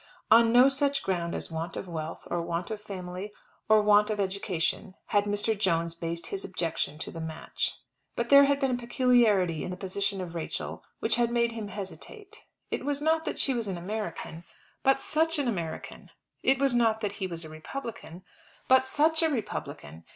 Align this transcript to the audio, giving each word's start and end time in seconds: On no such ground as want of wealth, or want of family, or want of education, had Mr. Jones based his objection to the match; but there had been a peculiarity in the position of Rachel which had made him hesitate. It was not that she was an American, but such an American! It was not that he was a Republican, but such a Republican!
On 0.31 0.51
no 0.51 0.67
such 0.67 1.03
ground 1.03 1.35
as 1.35 1.51
want 1.51 1.77
of 1.77 1.87
wealth, 1.87 2.27
or 2.31 2.41
want 2.41 2.71
of 2.71 2.81
family, 2.81 3.31
or 3.69 3.83
want 3.83 4.09
of 4.09 4.19
education, 4.19 4.95
had 5.09 5.25
Mr. 5.25 5.55
Jones 5.55 5.93
based 5.93 6.25
his 6.25 6.43
objection 6.43 6.97
to 6.97 7.11
the 7.11 7.21
match; 7.21 7.77
but 8.15 8.29
there 8.29 8.45
had 8.45 8.59
been 8.59 8.71
a 8.71 8.77
peculiarity 8.77 9.63
in 9.63 9.69
the 9.69 9.77
position 9.77 10.19
of 10.19 10.33
Rachel 10.33 10.83
which 11.01 11.17
had 11.17 11.29
made 11.29 11.51
him 11.51 11.67
hesitate. 11.67 12.41
It 12.71 12.83
was 12.83 12.99
not 12.99 13.25
that 13.25 13.37
she 13.37 13.53
was 13.53 13.67
an 13.67 13.77
American, 13.77 14.43
but 14.81 15.03
such 15.03 15.37
an 15.37 15.47
American! 15.47 16.09
It 16.41 16.57
was 16.57 16.73
not 16.73 17.01
that 17.01 17.11
he 17.21 17.27
was 17.27 17.45
a 17.45 17.49
Republican, 17.49 18.23
but 18.67 18.87
such 18.87 19.21
a 19.21 19.29
Republican! 19.29 20.03